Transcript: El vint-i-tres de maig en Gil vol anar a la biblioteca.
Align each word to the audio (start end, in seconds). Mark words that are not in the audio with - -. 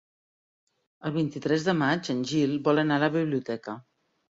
El 1.09 1.13
vint-i-tres 1.17 1.67
de 1.67 1.77
maig 1.83 2.11
en 2.15 2.25
Gil 2.33 2.59
vol 2.71 2.85
anar 2.87 3.01
a 3.01 3.05
la 3.07 3.13
biblioteca. 3.21 3.79